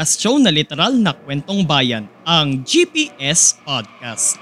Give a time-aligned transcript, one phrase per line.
[0.00, 4.40] Podcast show na literal na kwentong bayan, ang GPS Podcast.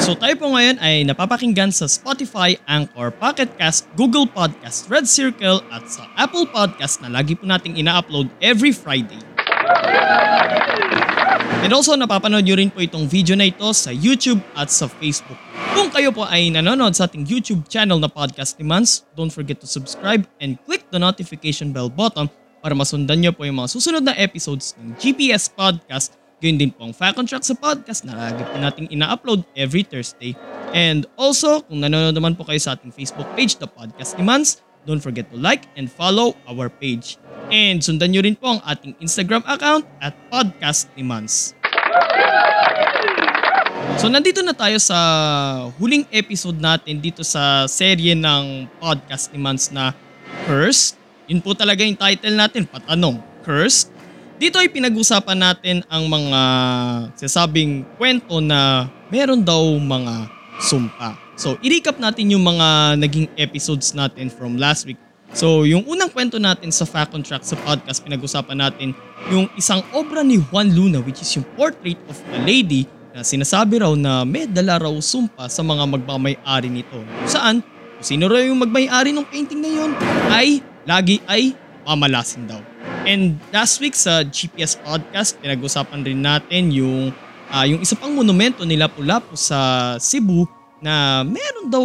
[0.00, 5.60] So tayo po ngayon ay napapakinggan sa Spotify, Anchor, Pocket Cast, Google Podcast, Red Circle
[5.68, 9.20] at sa Apple Podcast na lagi po nating ina-upload every Friday.
[11.60, 15.36] And also napapanood nyo rin po itong video na ito sa YouTube at sa Facebook.
[15.76, 19.60] Kung kayo po ay nanonood sa ating YouTube channel na Podcast ni Mans, don't forget
[19.60, 24.04] to subscribe and click the notification bell button para masundan nyo po yung mga susunod
[24.04, 26.16] na episodes ng GPS Podcast.
[26.40, 29.84] Gayun din po ang Fact on Track sa podcast na lagi po nating ina-upload every
[29.84, 30.32] Thursday.
[30.72, 34.64] And also, kung nanonood naman po kayo sa ating Facebook page, The Podcast ni Mans,
[34.88, 37.20] don't forget to like and follow our page.
[37.52, 41.52] And sundan nyo rin po ang ating Instagram account at Podcast ni Mans.
[44.00, 44.96] So nandito na tayo sa
[45.76, 49.92] huling episode natin dito sa serye ng podcast ni Mans na
[50.48, 50.99] Cursed.
[51.30, 53.94] Yun po talaga yung title natin, Patanong, Cursed.
[54.34, 56.40] Dito ay pinag-usapan natin ang mga
[57.14, 60.26] sasabing kwento na meron daw mga
[60.58, 61.14] sumpa.
[61.38, 64.98] So i-recap natin yung mga naging episodes natin from last week.
[65.30, 68.96] So yung unang kwento natin sa Fact on Track sa podcast, pinag-usapan natin
[69.30, 73.78] yung isang obra ni Juan Luna which is yung portrait of a lady na sinasabi
[73.78, 76.98] raw na may dala raw sumpa sa mga magmamay-ari nito.
[77.28, 77.62] Saan,
[78.02, 79.90] sino raw yung magmay-ari ng painting na yun,
[80.32, 82.60] ay lagi ay mamalasin daw.
[83.08, 87.10] And last week sa GPS podcast, pinag-usapan rin natin yung,
[87.48, 90.44] ah, yung isa pang monumento nila Lapu-Lapu sa Cebu
[90.80, 91.84] na meron daw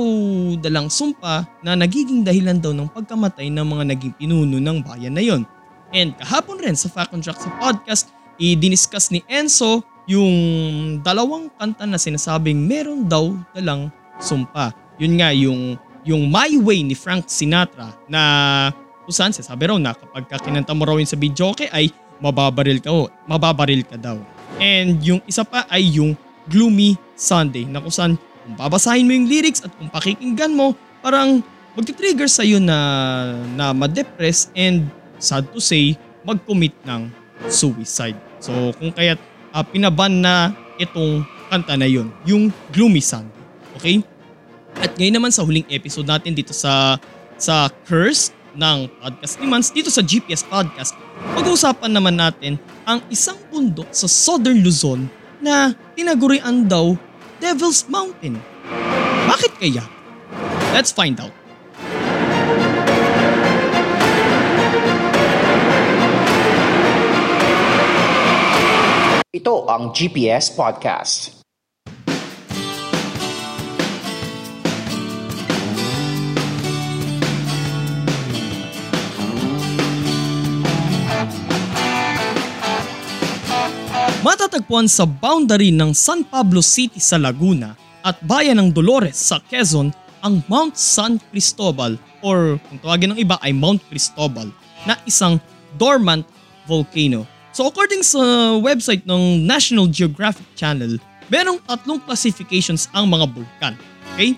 [0.59, 5.23] dalang sumpa na nagiging dahilan daw ng pagkamatay ng mga naging pinuno ng bayan na
[5.23, 5.44] yon.
[5.91, 10.35] And kahapon rin sa Fact on Track sa podcast, i-diniscuss ni Enzo yung
[11.01, 14.72] dalawang kanta na sinasabing meron daw dalang sumpa.
[15.00, 15.75] Yun nga yung
[16.06, 18.22] yung My Way ni Frank Sinatra na
[19.05, 22.81] kung saan sabi raw na kapag ka kinanta mo raw yun sa videoke ay mababaril
[22.81, 24.17] ka o mababaril ka daw.
[24.57, 26.17] And yung isa pa ay yung
[26.49, 30.73] Gloomy Sunday na kung saan kung babasahin mo yung lyrics at kung pakikinggan mo
[31.05, 31.45] parang
[31.77, 32.77] magti-trigger sa'yo na,
[33.53, 34.89] na ma-depress and
[35.21, 35.94] sad to say
[36.25, 37.11] mag-commit ng
[37.51, 38.17] suicide.
[38.41, 39.19] So kung kaya't
[39.53, 43.33] uh, pinaban na itong kanta na yun, yung Gloomy Sunday.
[43.77, 44.01] Okay?
[44.79, 46.97] At ngayon naman sa huling episode natin dito sa
[47.35, 50.95] sa Curse ng podcast ni Mans dito sa GPS Podcast,
[51.35, 52.55] pag-uusapan naman natin
[52.88, 55.11] ang isang bundok sa Southern Luzon
[55.43, 56.95] na tinagurian daw
[57.44, 58.39] Devil's Mountain.
[59.27, 59.83] Bakit kaya?
[60.71, 61.35] Let's find out.
[69.35, 71.34] Ito ang GPS Podcast.
[84.25, 89.94] Matatagpuan sa boundary ng San Pablo City sa Laguna at bayan ng Dolores sa Quezon
[90.25, 91.94] ang Mount San Cristobal
[92.25, 94.50] or kung tawagin ng iba ay Mount Cristobal
[94.90, 95.38] na isang
[95.78, 96.25] dormant
[96.66, 97.30] volcano.
[97.53, 98.18] So according sa
[98.58, 100.97] website ng National Geographic Channel,
[101.30, 103.78] merong tatlong classifications ang mga bulkan.
[104.18, 104.34] Okay?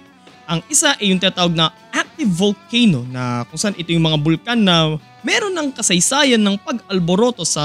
[0.51, 4.59] Ang isa ay yung tinatawag na active volcano na kung saan ito yung mga bulkan
[4.59, 7.63] na meron ng kasaysayan ng pag-alboroto sa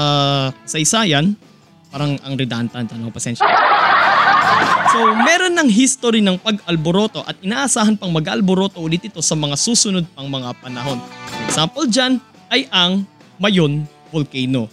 [0.63, 1.35] kasaysayan.
[1.93, 3.45] Parang ang redundant, ano, pasensya.
[4.89, 10.01] So, meron ng history ng pag-alboroto at inaasahan pang mag-alboroto ulit ito sa mga susunod
[10.17, 10.97] pang mga panahon.
[11.45, 12.17] Example dyan
[12.49, 13.05] ay ang
[13.37, 14.65] Mayon Volcano.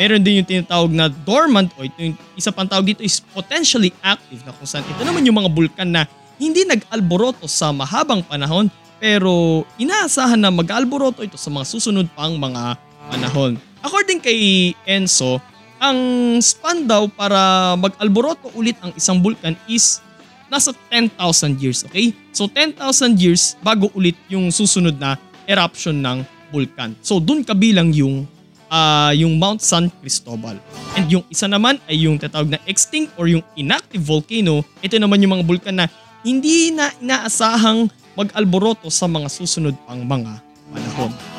[0.00, 3.92] Meron din yung tinatawag na dormant o ito yung isa pang tawag dito is potentially
[4.00, 6.08] active na kung saan ito naman yung mga bulkan na
[6.40, 12.80] hindi nag-alboroto sa mahabang panahon pero inaasahan na mag-alboroto ito sa mga susunod pang mga
[13.12, 13.60] panahon.
[13.84, 15.38] According kay Enzo,
[15.84, 16.00] ang
[16.40, 20.00] span daw para mag-alboroto ulit ang isang bulkan is
[20.48, 22.16] nasa 10,000 years, okay?
[22.32, 26.96] So 10,000 years bago ulit yung susunod na eruption ng bulkan.
[27.04, 28.24] So dun kabilang yung
[28.72, 30.56] ah, yung Mount San Cristobal.
[30.96, 34.64] And yung isa naman ay yung tatawag na extinct or yung inactive volcano.
[34.80, 35.86] Ito naman yung mga bulkan na
[36.24, 40.40] hindi na inaasahang mag-alboroto sa mga susunod pang mga
[40.72, 41.33] panahon.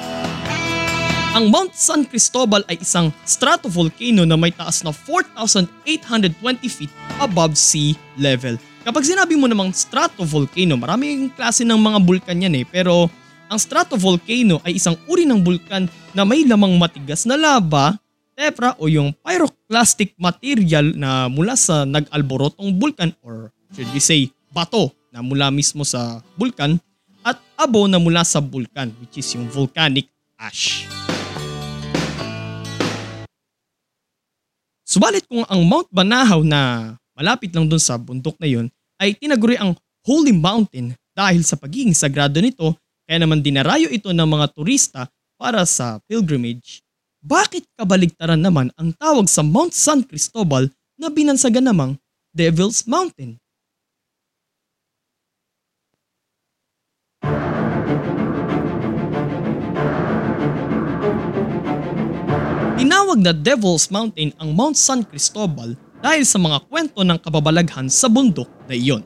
[1.35, 6.31] Ang Mount San Cristobal ay isang stratovolcano na may taas na 4,820
[6.63, 6.87] feet
[7.19, 8.55] above sea level.
[8.87, 12.63] Kapag sinabi mo namang stratovolcano, maraming klase ng mga bulkan yan eh.
[12.63, 13.11] Pero
[13.51, 17.99] ang stratovolcano ay isang uri ng bulkan na may lamang matigas na lava,
[18.31, 24.87] tephra o yung pyroclastic material na mula sa nag-alborotong bulkan or should we say bato
[25.11, 26.79] na mula mismo sa bulkan
[27.27, 30.07] at abo na mula sa bulkan which is yung volcanic
[30.39, 30.87] ash.
[34.85, 38.69] Subalit kung ang Mount Banahaw na malapit lang dun sa bundok na yon
[39.01, 39.73] ay tinaguri ang
[40.05, 42.77] Holy Mountain dahil sa pagiging sagrado nito
[43.09, 45.09] kaya naman dinarayo ito ng mga turista
[45.41, 46.85] para sa pilgrimage.
[47.25, 50.69] Bakit kabaligtaran naman ang tawag sa Mount San Cristobal
[51.01, 51.97] na binansagan namang
[52.29, 53.41] Devil's Mountain?
[62.95, 68.07] Tinawag na Devil's Mountain ang Mount San Cristobal dahil sa mga kwento ng kababalaghan sa
[68.07, 69.03] bundok na iyon.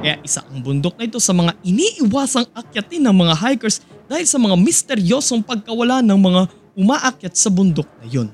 [0.00, 4.40] Kaya isa ang bundok na ito sa mga iniiwasang akyatin ng mga hikers dahil sa
[4.40, 8.32] mga misteryosong pagkawala ng mga umaakyat sa bundok na iyon.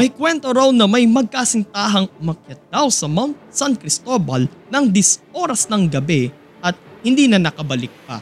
[0.00, 5.68] May kwento raw na may magkasintahang umakyat daw sa Mount San Cristobal ng 10 oras
[5.68, 6.32] ng gabi
[6.64, 6.72] at
[7.04, 8.16] hindi na nakabalik pa.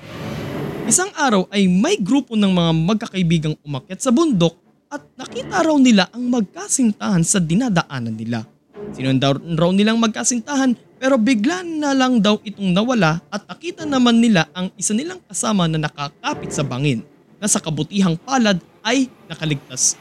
[0.90, 4.58] Isang araw ay may grupo ng mga magkakaibigang umakyat sa bundok
[4.90, 8.42] at nakita raw nila ang magkasintahan sa dinadaanan nila.
[8.90, 14.50] Sinundan raw nilang magkasintahan pero bigla na lang daw itong nawala at nakita naman nila
[14.50, 17.06] ang isa nilang kasama na nakakapit sa bangin
[17.38, 19.94] na sa kabutihang palad ay nakaligtas.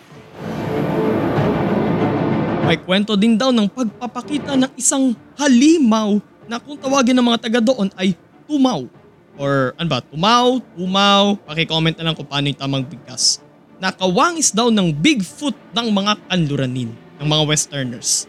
[2.66, 6.18] May kwento din daw ng pagpapakita ng isang halimaw
[6.50, 8.18] na kung tawagin ng mga taga doon ay
[8.50, 8.90] tumaw.
[9.38, 13.42] Or ano ba, tumaw, tumaw, pakicomment na lang kung paano yung tamang bigkas.
[13.80, 18.28] Nakawangis daw ng Bigfoot ng mga kanluranin, ng mga westerners.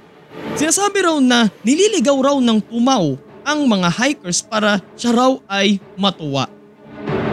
[0.55, 6.47] Sinasabi raw na nililigaw raw ng tumaw ang mga hikers para siya raw ay matuwa.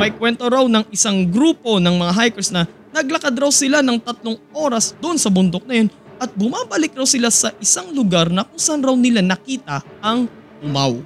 [0.01, 4.41] May kwento raw ng isang grupo ng mga hikers na naglakad raw sila ng tatlong
[4.49, 8.57] oras doon sa bundok na yun at bumabalik raw sila sa isang lugar na kung
[8.57, 10.25] saan raw nila nakita ang
[10.57, 10.97] tumaw.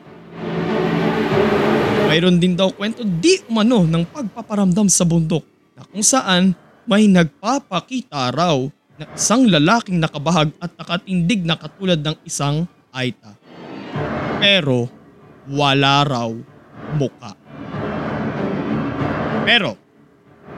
[2.08, 5.44] Mayroon din daw kwento di umano ng pagpaparamdam sa bundok
[5.76, 6.56] na kung saan
[6.92, 8.60] may nagpapakita raw
[9.00, 13.32] na isang lalaking nakabahag at nakatindig na katulad ng isang aita.
[14.44, 14.92] Pero
[15.48, 16.28] wala raw
[17.00, 17.32] muka.
[19.48, 19.80] Pero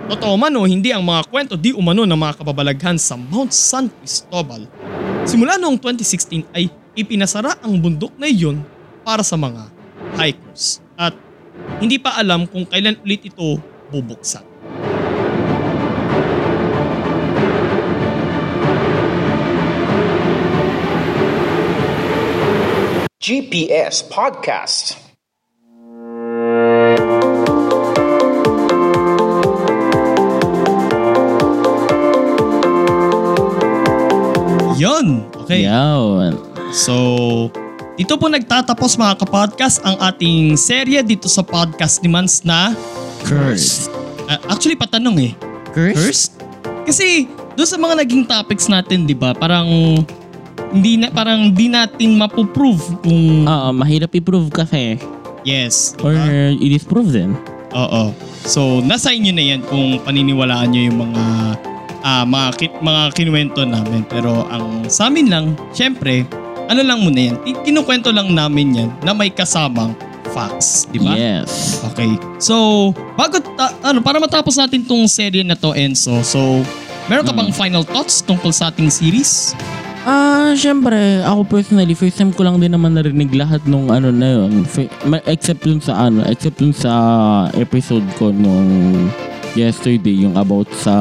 [0.09, 3.94] totoo man o hindi ang mga kwento di umano ng mga kababalaghan sa Mount San
[4.01, 4.65] Cristobal.
[5.30, 6.65] Simula noong 2016 ay
[6.97, 8.65] ipinasara ang bundok na iyon
[9.06, 9.69] para sa mga
[10.18, 11.13] hikers at
[11.77, 13.62] hindi pa alam kung kailan ulit ito
[13.94, 14.52] bubuksan.
[23.23, 24.99] GPS Podcast.
[34.75, 35.23] Yon!
[35.39, 35.63] Okay.
[35.63, 36.35] Yan.
[36.75, 37.47] So,
[37.95, 42.75] dito po nagtatapos mga kapodcast ang ating serye dito sa podcast ni Mans na
[43.23, 43.87] Cursed.
[44.27, 45.33] Ah, actually patanong eh.
[45.71, 45.95] Cursed?
[45.95, 46.31] Cursed?
[46.83, 49.31] Kasi doon sa mga naging topics natin, 'di ba?
[49.31, 49.63] Parang
[50.73, 54.97] hindi na parang di natin mapuprove kung Oo, mahirap i-prove kasi.
[55.44, 55.94] yes.
[56.01, 56.57] Or diba?
[56.57, 57.31] i-disprove din.
[57.71, 58.09] Oo.
[58.44, 61.23] So, nasa inyo na yan kung paniniwalaan nyo yung mga
[62.01, 64.03] ah, mga, ki- mga kinuwento namin.
[64.03, 66.27] Pero ang sa amin lang, syempre,
[66.65, 69.95] ano lang muna yan, ki- kinukwento lang namin yan na may kasamang
[70.30, 71.13] facts, di ba?
[71.13, 71.80] Yes.
[71.94, 72.09] Okay.
[72.37, 76.19] So, bago ta- ano, para matapos natin tong serye na to, Enzo.
[76.23, 76.65] So,
[77.06, 77.39] meron ka Hmm.
[77.39, 79.53] bang final thoughts tungkol sa ating series?
[80.04, 84.44] Ah, syempre, ako personally, first time ko lang din naman narinig lahat nung ano na
[84.44, 84.68] yun.
[85.24, 86.92] Except dun sa ano, except dun sa
[87.56, 89.07] episode ko nung
[89.56, 90.92] yesterday, yung about sa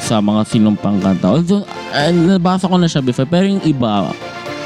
[0.00, 1.28] sa mga sinumpang kanta.
[1.28, 4.16] Although, ah, nabasa ko na siya before, pero yung iba,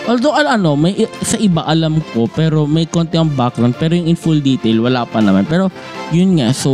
[0.07, 0.95] although al- ano, may
[1.27, 5.03] sa iba alam ko, pero may konti ang background, pero yung in full detail, wala
[5.03, 5.43] pa naman.
[5.51, 5.75] Pero,
[6.15, 6.71] yun nga, so,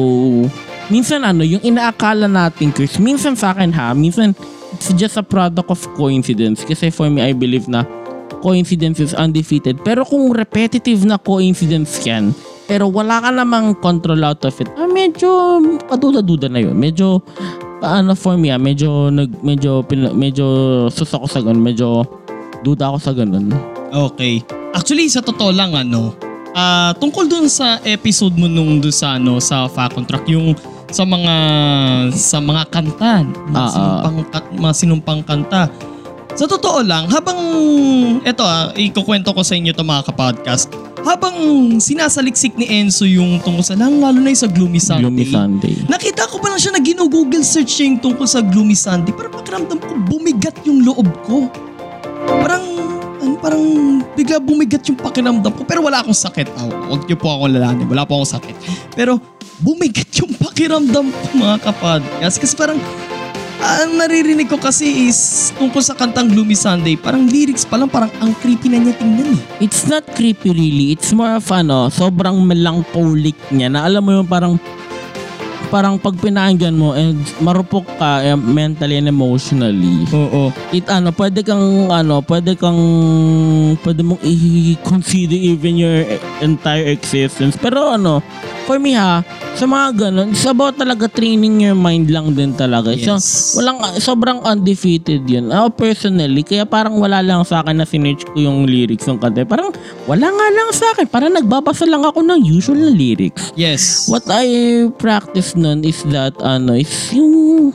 [0.92, 4.36] minsan ano, yung inaakala natin, Chris, minsan sa akin ha, minsan,
[4.78, 6.62] it's just a product of coincidence.
[6.62, 7.82] Kasi for me, I believe na
[8.38, 9.82] coincidence is undefeated.
[9.82, 12.30] Pero kung repetitive na coincidence yan,
[12.70, 15.58] pero wala ka namang control out of it, ah, medyo
[15.90, 16.78] kaduda-duda na yun.
[16.78, 17.18] Medyo
[17.82, 20.46] ano for me ah, medyo nag medyo pin, medyo
[20.94, 22.06] sus ako sa ganun, medyo
[22.62, 23.50] duda ako sa ganun.
[23.90, 24.46] Okay.
[24.76, 26.14] Actually, sa totoo lang, ano,
[26.54, 30.54] ah tungkol dun sa episode mo nung dun sa, ano, sa Fa Contract, yung
[30.88, 31.34] sa mga
[32.16, 33.70] sa mga kanta, mga, ah.
[33.72, 34.16] sinumpang,
[34.56, 35.62] mga sinumpang kanta.
[36.38, 37.40] Sa totoo lang, habang,
[38.22, 40.70] eto ah, ikukwento ko sa inyo to mga kapodcast,
[41.02, 41.34] habang
[41.82, 45.74] sinasaliksik ni Enzo yung tungkol sa lang, lalo na yung sa Gloomy Sunday, Gloomy Sunday.
[45.90, 49.10] Nakita ko pa lang siya na gino-google search niya yung tungkol sa Gloomy Sunday.
[49.10, 51.50] Parang pakiramdam ko, bumigat yung loob ko.
[52.28, 52.62] Parang,
[53.38, 53.62] parang
[54.12, 55.62] bigla bumigat yung pakiramdam ko.
[55.64, 56.50] Pero wala akong sakit.
[56.58, 57.86] Ah, huwag niyo po akong lalanin.
[57.86, 58.54] Wala po akong sakit.
[58.98, 59.22] Pero
[59.62, 62.02] bumigat yung pakiramdam ko mga kapad.
[62.22, 62.78] Kasi, kasi parang,
[63.58, 68.10] ang naririnig ko kasi is tungkol sa kantang Gloomy Sunday, parang lyrics pa lang, parang
[68.22, 69.40] ang creepy na niya tingnan eh.
[69.58, 70.94] It's not creepy really.
[70.94, 74.62] It's more of ano, sobrang melancholic niya na alam mo yung parang
[75.68, 80.04] parang pag pinakinggan mo and marupok ka eh, mentally and emotionally.
[80.10, 80.48] Oo.
[80.72, 82.80] It ano, pwede kang ano, pwede kang
[83.84, 86.04] pwede mong i-consider even your
[86.40, 87.54] entire existence.
[87.54, 88.24] Pero ano,
[88.64, 89.20] for me ha,
[89.54, 92.94] sa mga ganun, it's about talaga training your mind lang din talaga.
[92.94, 93.58] So, Yes.
[93.58, 95.50] walang sobrang undefeated yun.
[95.50, 99.42] Ako personally, kaya parang wala lang sa akin na sinerch ko yung lyrics ng kanta.
[99.42, 99.74] Parang
[100.06, 101.10] wala nga lang sa akin.
[101.10, 103.50] Parang nagbabasa lang ako ng usual na lyrics.
[103.58, 104.06] Yes.
[104.06, 104.46] What I
[104.94, 107.74] practice nun is that ano, is yung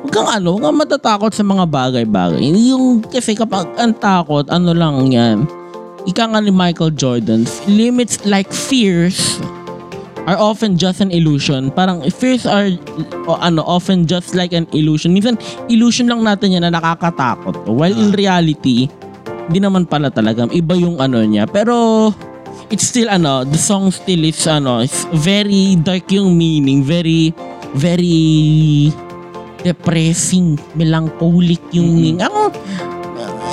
[0.00, 2.40] Huwag kang ano, huwag kang matatakot sa mga bagay-bagay.
[2.72, 5.44] Yung, kasi kapag ang takot, ano lang yan.
[6.08, 9.36] Ika nga ni Michael Jordan, limits like fears
[10.24, 11.68] are often just an illusion.
[11.68, 12.72] Parang fears are
[13.28, 15.12] o, ano often just like an illusion.
[15.12, 15.36] Minsan
[15.68, 17.68] illusion lang natin yan na nakakatakot.
[17.68, 18.88] While in reality,
[19.52, 20.48] hindi naman pala talaga.
[20.48, 21.44] Iba yung ano niya.
[21.44, 22.08] Pero
[22.70, 27.34] it's still ano, the song still is ano, it's very dark yung meaning, very
[27.74, 28.90] very
[29.60, 32.18] depressing, melancholic yung meaning.
[32.22, 32.50] Ako,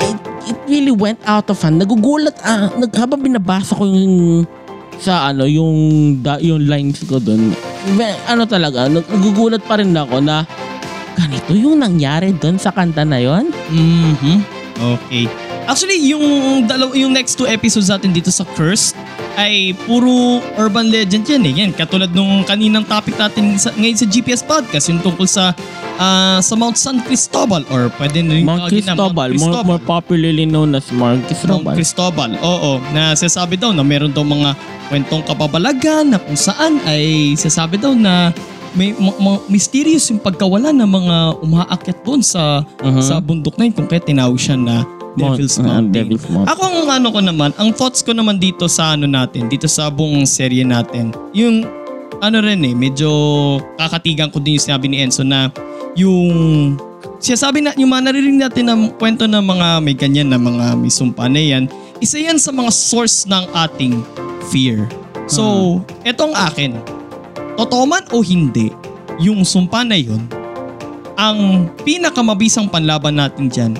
[0.06, 0.18] it,
[0.54, 1.82] it really went out of hand.
[1.82, 4.46] Nagugulat, ah, nag, habang binabasa ko yung
[4.98, 7.54] sa ano, yung, da, yung lines ko doon,
[8.26, 10.42] ano talaga, nag- nagugulat pa rin ako na
[11.18, 13.50] ganito yung nangyari doon sa kanta na yon.
[13.70, 14.38] Mhm.
[14.78, 15.26] Okay.
[15.68, 16.24] Actually, yung
[16.64, 18.96] dalaw yung next two episodes natin dito sa Cursed
[19.36, 21.52] ay puro urban legend yan eh.
[21.60, 25.52] Yan, katulad nung kaninang topic natin sa, ngayon sa GPS podcast, yung tungkol sa
[26.00, 30.48] ah, sa Mount San Cristobal or pwede rin Mount tawagin na Cristobal, more, more popularly
[30.48, 31.60] known as Mount Cristobal.
[31.60, 32.30] Mount Cristobal.
[32.40, 34.56] Oo, na sasabi daw na meron daw mga
[34.88, 38.32] kwentong kababalagan na kung saan ay sasabi daw na
[38.72, 43.00] may ma- ma- mysterious yung pagkawala ng mga umaakyat doon sa Mhm.
[43.00, 44.84] sa bundok na yun kung kaya tinawag siya na
[45.18, 45.94] Devil's Mount- ah, Mountain.
[45.94, 46.50] Devil's Mountain.
[46.54, 49.90] Ako ang ano ko naman, ang thoughts ko naman dito sa ano natin, dito sa
[49.90, 51.66] buong serye natin, yung
[52.18, 53.10] ano rin eh, medyo
[53.78, 55.50] kakatigan ko din yung sinabi ni Enzo na
[55.94, 56.74] yung
[57.18, 60.78] siya sabi na yung mga naririnig natin na kwento ng mga may ganyan na mga
[60.78, 61.66] may sumpa na yan,
[61.98, 64.02] isa yan sa mga source ng ating
[64.50, 64.86] fear.
[65.28, 66.78] So, eto ang akin.
[67.58, 68.70] Totoo man o hindi,
[69.18, 70.22] yung sumpa na yun,
[71.18, 73.72] ang pinakamabisang panlaban natin dyan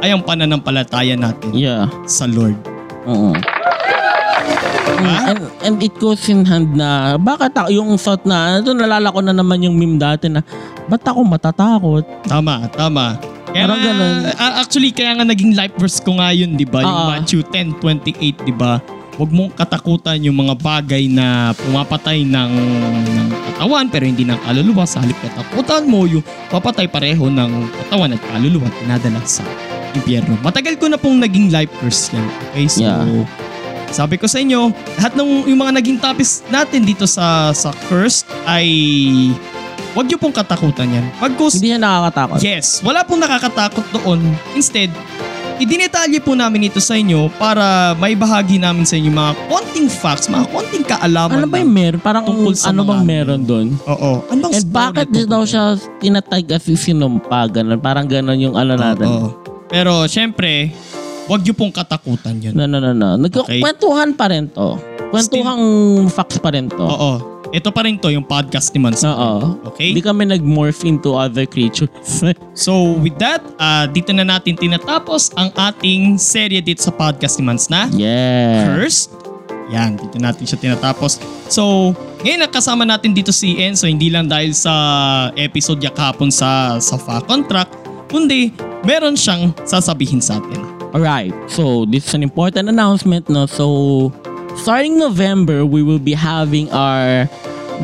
[0.00, 1.86] ay ang pananampalataya natin Yeah.
[2.04, 2.58] sa Lord.
[3.04, 3.34] Oo.
[4.98, 9.20] And, and it goes in hand na bakit ako yung thought na ito nalala ko
[9.20, 10.42] na naman yung meme dati na
[10.86, 12.02] ba't ako matatakot?
[12.24, 13.14] Tama, tama.
[13.48, 14.16] Kaya Parang nga- ganun.
[14.28, 16.82] a- actually, kaya nga naging life verse ko nga yun, di ba?
[16.82, 17.08] Yung Ah.
[17.14, 18.82] Matthew 10.28, di ba?
[19.14, 22.52] Huwag mong katakutan yung mga bagay na pumapatay ng,
[23.08, 24.82] ng katawan pero hindi ng kaluluwa.
[24.84, 29.42] Sa halip katakutan mo yung papatay pareho ng katawan at kaluluwa at pinadala sa
[29.96, 30.34] impyerno.
[30.44, 31.72] Matagal ko na pong naging life
[32.12, 32.26] yan.
[32.52, 32.84] Okay, so...
[32.84, 33.24] Yeah.
[33.88, 34.68] Sabi ko sa inyo,
[35.00, 38.68] lahat ng yung mga naging topics natin dito sa sa Cursed ay
[39.96, 41.06] wag niyo pong katakutan yan.
[41.16, 42.38] Pagkus Hindi siya nakakatakot.
[42.44, 44.20] Yes, wala pong nakakatakot doon.
[44.52, 44.92] Instead,
[45.58, 50.28] idinetalye po namin ito sa inyo para may bahagi namin sa inyo mga konting facts,
[50.28, 51.42] mga konting kaalaman.
[51.42, 52.00] Ano ba yung meron?
[52.04, 53.08] Parang Tungkol sa ano bang ano.
[53.08, 53.66] meron doon?
[53.88, 54.22] Oo.
[54.28, 57.48] Ano bang And bakit daw siya tinatag as sinumpa?
[57.48, 57.80] Ganun.
[57.80, 59.08] Parang ganun yung ano natin.
[59.08, 59.47] Oo.
[59.68, 60.72] Pero syempre,
[61.28, 62.56] wag niyo pong katakutan yun.
[62.56, 63.20] No, no, no, no.
[63.20, 64.80] Nagkukwentuhan pa rin to.
[65.12, 65.64] Kwentuhang
[66.12, 66.84] facts pa rin to.
[66.84, 67.12] Oo.
[67.48, 69.00] Ito pa rin to, yung podcast ni Mans.
[69.00, 69.56] Oo.
[69.72, 69.96] Okay?
[69.96, 71.88] Hindi kami nag-morph into other creatures.
[72.58, 77.46] So with that, ah, dito na natin tinatapos ang ating serye dito sa podcast ni
[77.46, 78.66] Mans na yeah.
[78.66, 79.14] Cursed.
[79.68, 81.20] Yan, dito natin siya tinatapos.
[81.52, 81.92] So,
[82.24, 84.72] ngayon nakasama natin dito si Enzo, hindi lang dahil sa
[85.36, 88.50] episode niya kahapon sa, sa FA contract, kundi
[88.82, 90.64] meron siyang sasabihin sa atin.
[90.96, 93.44] Alright, so this is an important announcement, no?
[93.44, 94.08] So,
[94.56, 97.28] starting November, we will be having our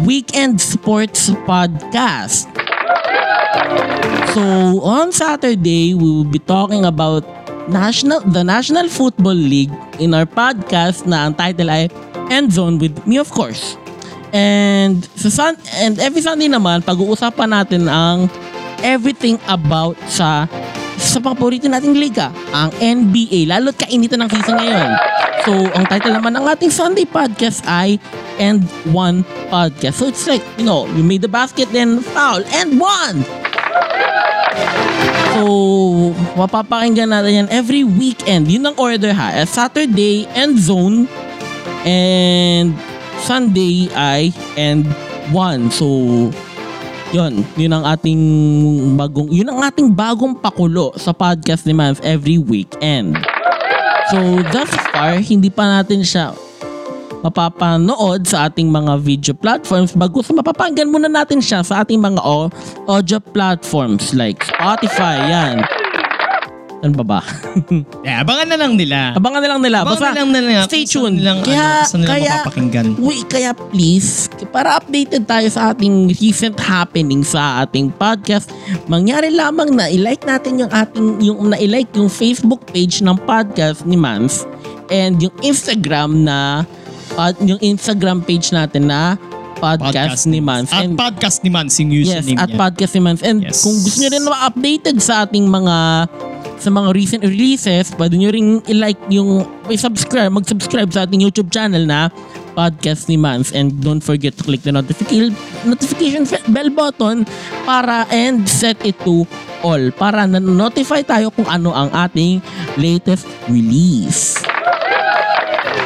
[0.08, 2.48] weekend sports podcast.
[4.32, 7.22] So, on Saturday, we will be talking about
[7.68, 11.88] National the National Football League in our podcast na ang title ay
[12.28, 13.76] End Zone with me of course.
[14.34, 18.26] And sa sun, and every Sunday naman pag-uusapan natin ang
[18.84, 20.44] everything about sa
[21.00, 23.50] sa paborito nating liga, ang NBA.
[23.50, 24.90] Lalo't kainitan ng season ngayon.
[25.44, 28.00] So, ang title naman ng ating Sunday podcast ay
[28.40, 28.64] End
[28.94, 30.00] One Podcast.
[30.00, 33.26] So, it's like, you know, you made the basket, then foul, and one!
[35.34, 35.42] So,
[36.38, 38.46] mapapakinggan natin yan every weekend.
[38.46, 39.42] Yun ang order ha.
[39.44, 41.10] Saturday, end zone.
[41.84, 42.72] And
[43.20, 44.88] Sunday ay end
[45.34, 45.68] one.
[45.74, 46.30] So,
[47.12, 47.44] yun.
[47.58, 48.20] Yun ang ating
[48.96, 53.18] bagong, yun ang ating bagong pakulo sa podcast ni Mans every weekend.
[54.12, 56.32] So, thus far, hindi pa natin siya
[57.25, 62.20] mapapanood sa ating mga video platforms bago sa mapapanggan muna natin siya sa ating mga
[62.20, 62.52] au-
[62.84, 65.64] audio platforms like Spotify, yan.
[66.84, 67.20] Ano ba ba?
[68.04, 69.16] Yeah, abangan na lang nila.
[69.16, 69.76] Abangan na lang nila.
[69.80, 71.16] Abangan Basta, na lang nila stay tuned.
[71.16, 72.86] nilang, Kaya, ano, saan nila kaya, mapapakinggan.
[73.00, 78.52] wait, kaya please, para updated tayo sa ating recent happening sa ating podcast,
[78.84, 83.96] mangyari lamang na i-like natin yung ating, yung na-like yung Facebook page ng podcast ni
[83.96, 84.44] Mans
[84.86, 86.68] and yung Instagram na
[87.10, 89.16] pod- yung Instagram page natin na
[89.56, 90.68] podcast, ni Mans.
[90.68, 92.58] At And- podcast ni Mans yung Yes, username at niya.
[92.58, 93.20] Podcast ni Mans.
[93.24, 93.64] And Yes.
[93.64, 95.76] kung gusto nyo rin na updated sa ating mga
[96.64, 101.85] sa mga recent releases, pwede nyo rin i-like yung, i-subscribe, mag-subscribe sa ating YouTube channel
[101.85, 102.09] na
[102.56, 103.52] Podcast ni Mans.
[103.52, 105.37] And don't forget to click the notification
[105.68, 107.28] notification bell button
[107.68, 109.28] para and set it to
[109.61, 112.40] all para na-notify tayo kung ano ang ating
[112.80, 114.40] latest release.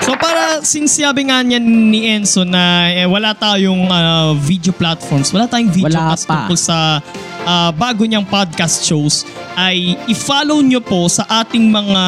[0.04, 5.32] So para since sabi nga niya ni Enzo na eh, wala tayong ah, video platforms,
[5.34, 6.46] wala tayong video Wala cast pa.
[6.46, 7.00] tungkol sa
[7.48, 9.24] ah, bago niyang podcast shows,
[9.58, 12.02] ay i-follow niyo po sa ating mga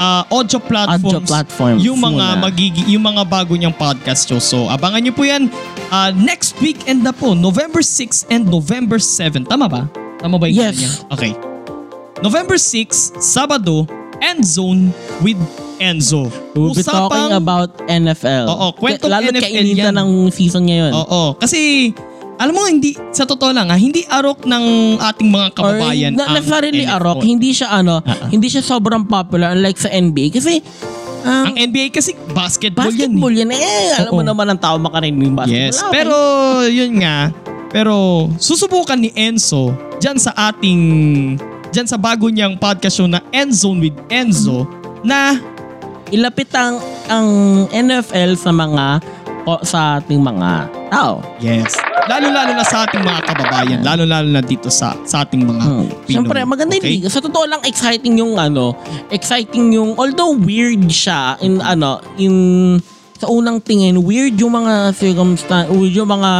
[0.00, 2.40] ah, audio platforms, Audio platforms yung mga muna.
[2.40, 4.48] magigi yung mga bago niyang podcast shows.
[4.48, 5.52] So abangan niyo po 'yan
[5.92, 9.44] ah, next weekend na po, November 6 and November 7.
[9.44, 9.84] Tama ba?
[10.16, 10.80] Tama ba yung Yes.
[10.80, 10.90] niya?
[11.12, 11.32] Okay.
[12.20, 13.88] November 6, Sabado,
[14.20, 15.40] End Zone with
[15.80, 16.28] Enzo.
[16.52, 18.44] We'll be talking about NFL.
[18.46, 19.96] Oo, kwentong Lalo NFL yan.
[19.96, 20.92] ng season ngayon.
[20.92, 21.92] Oo, kasi
[22.40, 24.64] alam mo hindi sa totoo lang ha, hindi arok ng
[24.96, 28.32] ating mga kababayan Or, na, ang necessarily arok, hindi siya ano, ah.
[28.32, 30.64] hindi siya sobrang popular unlike sa NBA kasi
[31.20, 33.52] Ang ang NBA kasi basketball, basketball yan.
[33.52, 34.30] yan, eh, alam mo Oo.
[34.32, 35.38] naman ang tao makarinig ng eh.
[35.44, 35.68] basketball.
[35.68, 35.92] Yes, Okay.
[35.92, 36.16] pero
[36.64, 37.28] yun nga,
[37.68, 37.94] pero
[38.40, 39.68] susubukan ni Enzo
[40.00, 40.80] diyan sa ating
[41.70, 44.64] diyan sa bago niyang podcast show na End Zone with Enzo
[45.04, 45.36] na
[46.08, 47.28] ilapit ang ang
[47.68, 48.98] NFL sa mga
[49.44, 50.48] o, sa ating mga
[50.88, 51.22] tao.
[51.38, 51.76] yes,
[52.06, 55.86] lalo-lalo na sa ating mga kababayan, lalo-lalo na dito sa sa ating mga Hmm.
[56.02, 56.10] Pinoy.
[56.10, 56.94] Siyempre, maganda yung okay?
[56.98, 57.08] liga.
[57.08, 58.74] Sa totoo lang, exciting yung ano,
[59.08, 62.34] exciting yung, although weird siya in ano, in
[63.16, 66.32] sa unang tingin, weird yung mga circumstance, weird yung mga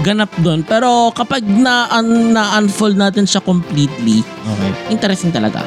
[0.00, 0.62] ganap doon.
[0.62, 4.70] Pero kapag na, un, na-unfold natin siya completely, Okay.
[4.88, 5.60] interesting talaga.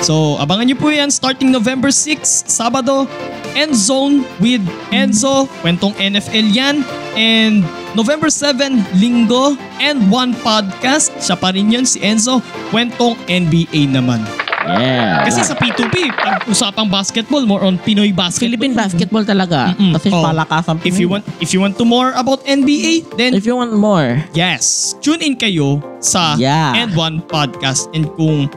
[0.00, 3.04] So, abangan niyo po yan starting November 6, Sabado,
[3.54, 6.82] End Zone with Enzo, kwentong NFL yan.
[7.14, 11.10] And November 7, Linggo, and one podcast.
[11.18, 12.38] Siya pa rin yun, si Enzo,
[12.70, 14.22] kwentong NBA naman.
[14.60, 15.24] Yeah.
[15.24, 18.54] Kasi sa P2P, pag usapang basketball, more on Pinoy basketball.
[18.54, 19.72] Philippine basketball talaga.
[19.74, 19.96] Mm-mm.
[19.96, 20.22] Kasi Oh.
[20.22, 20.78] palakasan.
[20.84, 24.20] If you want if you want to more about NBA, then if you want more,
[24.36, 26.76] yes, tune in kayo sa Yeah.
[26.76, 27.88] End One Podcast.
[27.96, 28.52] And kung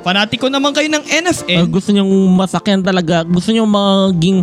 [0.00, 4.38] fanatiko naman kayo ng or NFL, gusto nyong masakyan talaga, gusto nyong maging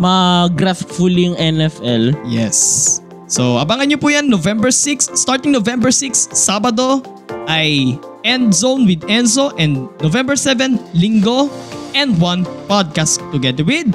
[0.00, 2.98] mag-grasp fully yung NFL, Yes.
[3.30, 5.14] So, abangan nyo po yan November 6.
[5.14, 6.98] Starting November 6, Sabado
[7.46, 7.94] ay
[8.26, 11.46] End Zone with Enzo and November 7, Linggo
[11.94, 13.86] and one podcast together with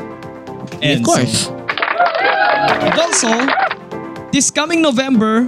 [0.79, 0.95] Enzo.
[0.95, 1.37] of course.
[2.79, 3.31] And also,
[4.31, 5.43] this coming November,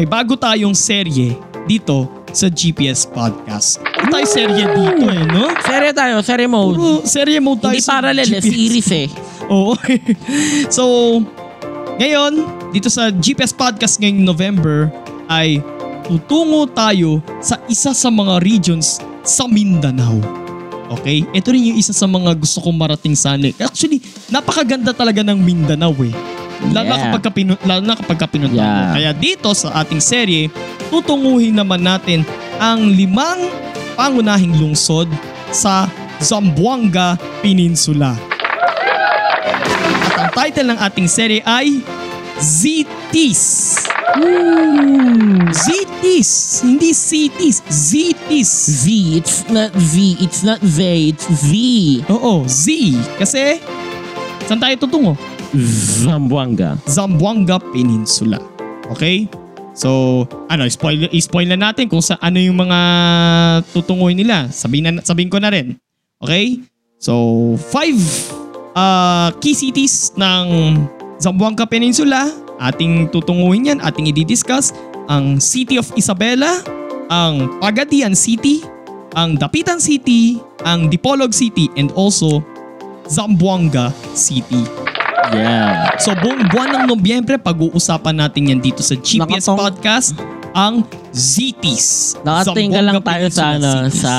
[0.00, 1.36] may bago tayong serye
[1.68, 3.78] dito sa GPS Podcast.
[3.78, 5.54] Ano tayo serye dito eh, no?
[5.62, 6.74] Serye tayo, serye mode.
[6.74, 9.06] Puro serye mode tayo Hindi sa parallel, eh, series eh.
[9.54, 9.78] Oo.
[10.66, 10.84] so,
[12.02, 12.42] ngayon,
[12.74, 14.90] dito sa GPS Podcast ngayong November
[15.30, 15.62] ay
[16.10, 20.18] tutungo tayo sa isa sa mga regions sa Mindanao.
[21.00, 21.22] Okay?
[21.30, 23.46] Ito rin yung isa sa mga gusto kong marating sana.
[23.62, 26.33] Actually, napakaganda talaga ng Mindanao eh.
[26.70, 27.04] Lalo na Yeah.
[27.10, 28.62] kapag, kapinu- lalo na kapag kapinunta mo.
[28.62, 28.94] Yeah.
[28.94, 30.48] Kaya dito sa ating serye,
[30.88, 32.22] tutunguhin naman natin
[32.56, 33.50] ang limang
[33.94, 35.10] pangunahing lungsod
[35.50, 38.14] sa Zamboanga Peninsula.
[39.44, 41.82] At ang title ng ating serye ay
[42.38, 43.42] ZTs.
[44.14, 45.50] Woo!
[45.50, 46.62] Zitis!
[46.62, 48.50] Hindi cities, Zitis.
[48.82, 48.82] Z,
[49.16, 51.50] it's not Z, it's not they, it's Z.
[52.06, 52.94] Oo, Z.
[53.18, 53.58] Kasi,
[54.44, 55.18] saan tayo tutungo?
[56.04, 56.76] Zamboanga.
[56.84, 58.42] Zamboanga Peninsula.
[58.90, 59.30] Okay?
[59.74, 62.78] So, ano, spoil, spoil na natin kung sa ano yung mga
[63.74, 64.50] tutunguhin nila.
[64.50, 65.74] Sabihin, na, sabihin ko na rin.
[66.22, 66.62] Okay?
[67.02, 67.98] So, five
[68.78, 70.46] uh, key cities ng
[71.18, 72.30] Zamboanga Peninsula.
[72.62, 74.70] Ating tutunguhin yan, ating i-discuss.
[75.10, 76.62] Ang City of Isabela,
[77.10, 78.62] ang Pagadian City,
[79.18, 82.40] ang Dapitan City, ang Dipolog City, and also
[83.10, 84.83] Zamboanga City.
[85.32, 85.96] Yeah.
[86.02, 90.08] So buong buwan ng Nobyembre, pag-uusapan natin yan dito sa GPS Nakatong- Podcast,
[90.54, 90.74] ang
[91.10, 92.18] ZTs.
[92.22, 94.02] Nakatingin lang tayo sa Peninsula ano, Cities.
[94.02, 94.12] sa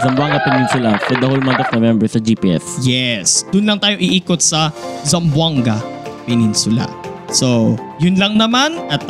[0.00, 2.64] Zamboanga Peninsula for the whole month of November sa GPS.
[2.80, 4.72] Yes, dun lang tayo iikot sa
[5.04, 5.80] Zamboanga
[6.24, 6.88] Peninsula.
[7.34, 9.02] So, yun lang naman at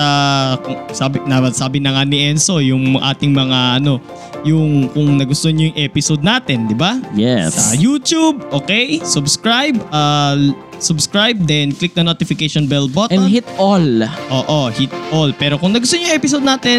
[0.64, 4.00] kung sabi na sabi na nga ni Enzo yung ating mga ano,
[4.48, 6.96] yung kung nagustuhan niyo yung episode natin, di ba?
[7.12, 7.52] Yes.
[7.52, 9.00] Sa YouTube, okay?
[9.04, 10.36] Subscribe, uh,
[10.78, 13.22] subscribe then click the notification bell button.
[13.22, 14.04] And hit all.
[14.30, 15.30] Oo, hit all.
[15.34, 16.78] Pero kung nagustuhan niyo yung episode natin,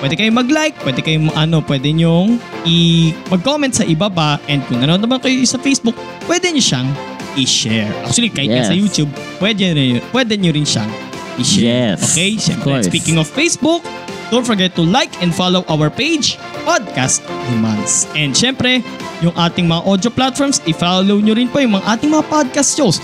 [0.00, 5.04] pwede kayong mag-like, pwede kayong ano, pwede niyo i mag-comment sa ibaba and kung nanonood
[5.04, 6.88] naman kayo sa Facebook, pwede niyo siyang
[7.34, 7.90] i-share.
[8.06, 8.70] Actually, kahit Yes.
[8.70, 9.10] sa YouTube,
[9.42, 10.90] pwede niyo, pwede niyo rin siyang
[11.38, 11.98] i-share.
[11.98, 12.30] Yes, Okay?
[12.38, 13.82] Siyempre, speaking of Facebook,
[14.30, 18.06] don't forget to like and follow our page, Podcast Demands.
[18.16, 18.80] And syempre,
[19.20, 22.98] yung ating mga audio platforms, i-follow nyo rin po yung mga ating mga podcast shows.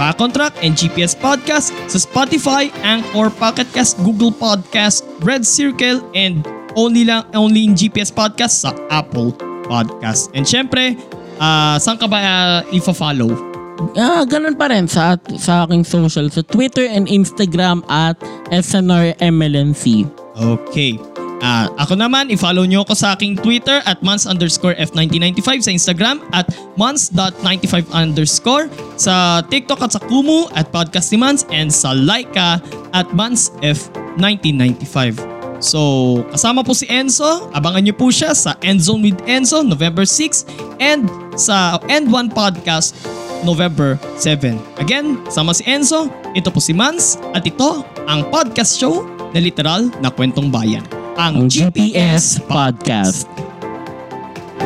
[0.00, 6.00] Back on Track and GPS Podcast sa Spotify, Anchor, Pocket Cast, Google Podcast, Red Circle,
[6.16, 6.42] and
[6.74, 9.36] only lang only in GPS Podcast sa Apple
[9.68, 10.32] Podcast.
[10.32, 10.96] And syempre,
[11.36, 13.52] ah saan ka ba uh, ifa-follow?
[13.98, 16.30] Ah, ganun pa rin sa, sa aking social.
[16.30, 18.14] Sa Twitter and Instagram at
[18.54, 20.06] SNRMLNC.
[20.38, 20.96] Okay.
[21.42, 26.22] Ah, ako naman, i-follow nyo ako sa aking Twitter at months underscore F1995 sa Instagram
[26.30, 26.46] at
[26.78, 32.62] months.95 underscore sa TikTok at sa Kumu at Podcast ni Months and sa Laika
[32.94, 35.18] at months F1995.
[35.58, 37.50] So, kasama po si Enzo.
[37.50, 40.46] Abangan nyo po siya sa Endzone with Enzo November 6
[40.78, 42.94] and sa End One Podcast
[43.42, 44.62] November 7.
[44.78, 46.06] Again, sama si Enzo,
[46.38, 49.02] ito po si Mans, at ito ang podcast show
[49.34, 51.01] na literal na kwentong bayan.
[51.20, 53.28] Ang, GPS Podcast.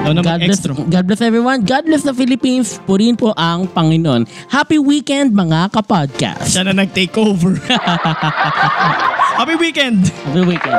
[0.06, 0.62] Naman God bless.
[0.62, 1.58] God bless everyone.
[1.66, 2.78] God bless the Philippines.
[2.86, 4.30] Purihin po ang Panginoon.
[4.46, 6.54] Happy weekend mga kapodcast.
[6.54, 7.58] Siya na nag-take over.
[9.42, 10.06] Happy weekend!
[10.30, 10.78] Happy weekend.